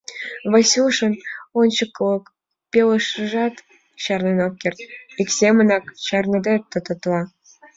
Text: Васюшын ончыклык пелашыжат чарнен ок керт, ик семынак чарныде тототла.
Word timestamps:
Васюшын 0.51 1.13
ончыклык 1.59 2.23
пелашыжат 2.71 3.55
чарнен 4.03 4.39
ок 4.47 4.53
керт, 4.61 4.79
ик 5.21 5.29
семынак 5.37 5.83
чарныде 6.05 6.55
тототла. 6.71 7.21